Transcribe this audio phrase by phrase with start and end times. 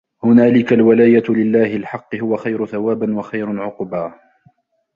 [0.23, 4.13] هُنَالِكَ الْوَلَايَةُ لِلَّهِ الْحَقِّ هُوَ خَيْرٌ ثَوَابًا وَخَيْرٌ عُقْبًا